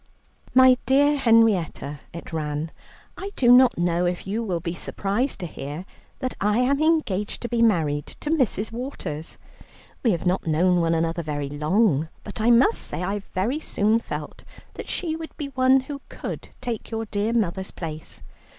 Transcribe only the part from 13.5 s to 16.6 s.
soon felt that she would be one who could